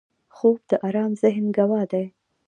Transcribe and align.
خوب 0.35 0.57
د 0.69 0.71
آرام 0.87 1.11
ذهن 1.23 1.45
ګواه 1.57 1.85
دی 1.91 2.05